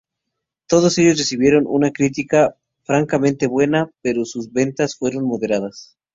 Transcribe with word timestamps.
Todos 0.65 0.97
ellos 0.97 1.19
recibieron 1.19 1.65
una 1.67 1.91
crítica 1.91 2.55
francamente 2.85 3.45
buena, 3.45 3.91
pero 4.01 4.25
sus 4.25 4.51
ventas 4.51 4.95
fueron 4.97 5.25
moderadas. 5.25 5.95